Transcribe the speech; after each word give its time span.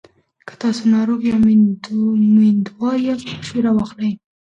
که 0.47 0.53
تاسو 0.61 0.83
ناروغ 0.95 1.21
یا 1.31 1.37
میندوار 2.35 2.97
یاست، 3.07 3.27
مشوره 3.37 3.71
واخلئ. 3.73 4.11